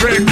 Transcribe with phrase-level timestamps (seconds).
[0.00, 0.31] Break.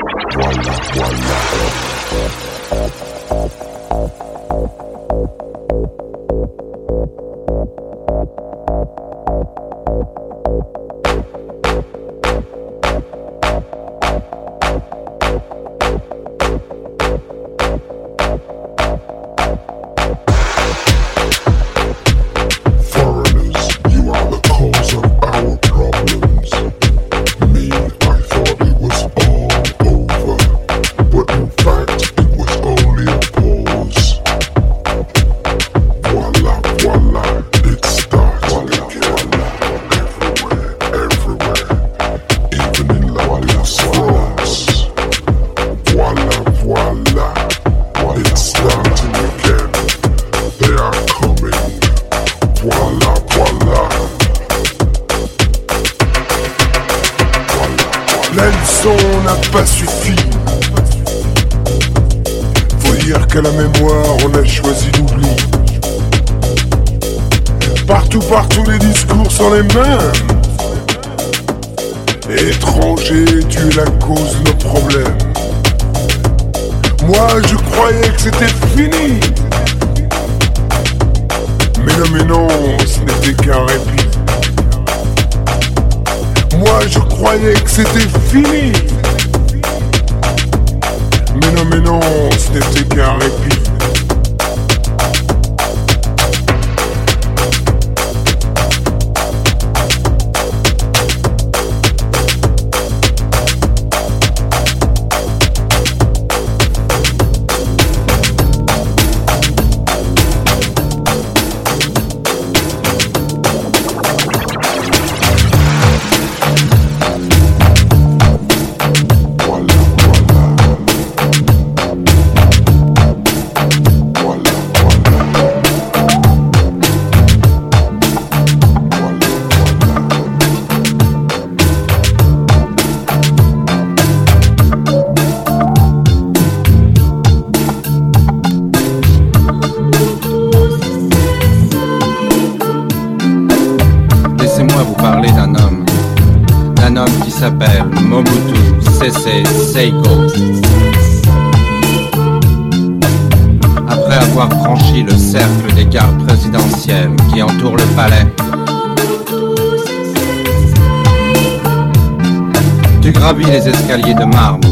[163.45, 164.67] Les escaliers de marbre,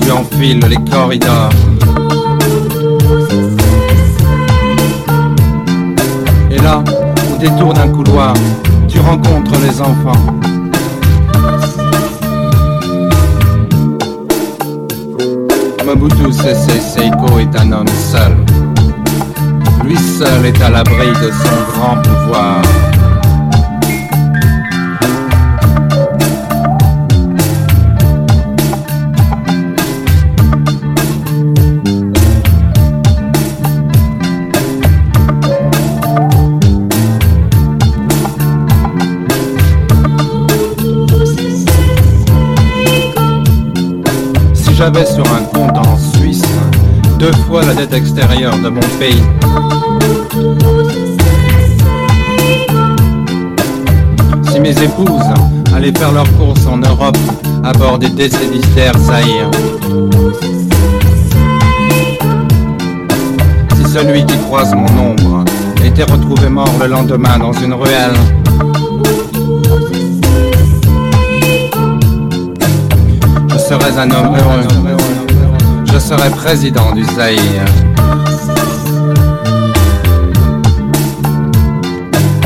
[0.00, 1.50] tu enfiles les corridors.
[6.50, 6.82] Et là,
[7.32, 8.34] au détour d'un couloir,
[8.88, 10.26] tu rencontres les enfants.
[15.84, 18.36] Mobutu Sese Seiko est un homme seul.
[19.84, 22.62] Lui seul est à l'abri de son grand pouvoir.
[44.82, 46.42] J'avais sur un compte en Suisse
[47.16, 49.22] deux fois la dette extérieure de mon pays.
[54.50, 55.32] Si mes épouses
[55.72, 57.16] allaient faire leurs courses en Europe
[57.62, 59.48] à bord des décéditaires Zahir.
[63.76, 65.44] Si celui qui croise mon ombre
[65.84, 68.16] était retrouvé mort le lendemain dans une ruelle,
[73.72, 74.96] serais un homme heureux.
[75.84, 77.64] Je serais président du Zaïre.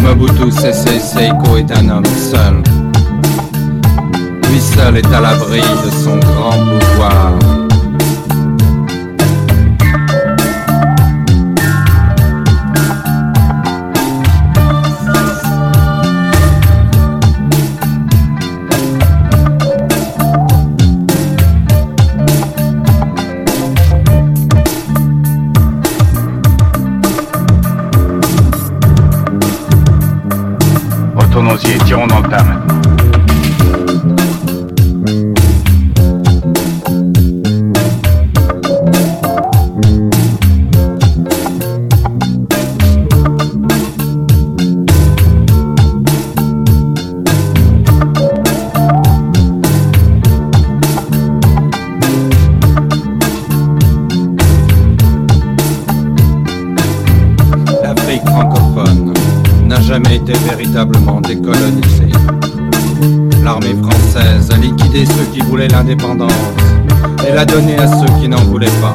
[0.03, 2.63] Mobutu Sese Seiko est un homme seul.
[4.51, 7.56] Lui seul est à l'abri de son grand pouvoir.
[31.77, 32.66] Et tirons dans le tas
[65.89, 68.95] et l'a donnée à ceux qui n'en voulaient pas.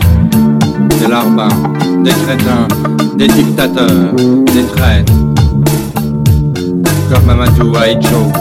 [0.99, 1.47] Des larbins,
[2.03, 2.67] des crétins,
[3.15, 4.13] des dictateurs,
[4.53, 5.13] des traîtres.
[7.09, 8.31] Comme Mamadou Aïdjo,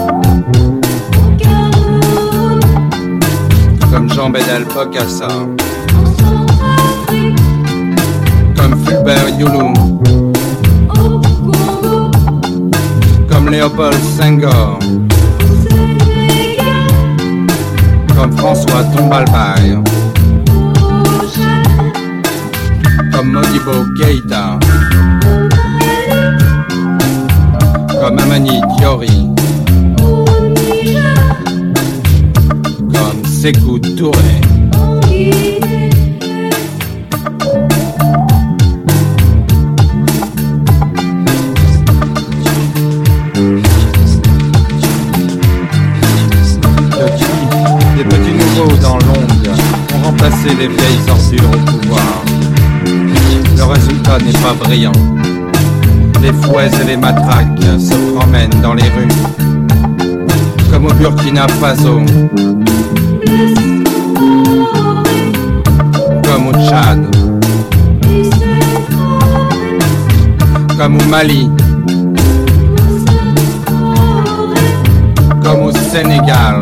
[3.91, 5.27] comme Jean Bedel Bokassa,
[8.57, 9.73] comme Fulbert Youlou,
[13.29, 14.79] comme Léopold Senghor,
[18.21, 19.79] comme François Tombalbaye,
[23.11, 24.59] comme Modibo Keïta,
[27.99, 29.27] comme Amani Diori,
[32.93, 34.41] comme Sékou Touré.
[50.59, 52.23] Les vieilles ordures au pouvoir.
[53.57, 54.91] Le résultat n'est pas brillant.
[56.21, 59.07] Les fouets et les matraques se promènent dans les rues,
[60.71, 62.01] comme au Burkina Faso,
[66.23, 67.15] comme au Tchad,
[70.77, 71.49] comme au Mali,
[75.43, 76.61] comme au Sénégal.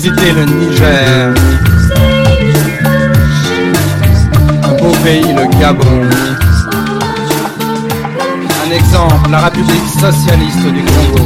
[0.00, 1.34] Visitez le Niger,
[4.62, 6.02] un beau pays, le Gabon.
[8.64, 11.24] Un exemple, la République socialiste du Congo.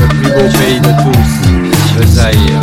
[0.00, 1.32] Le plus beau pays de tous,
[2.00, 2.62] le Zaïre.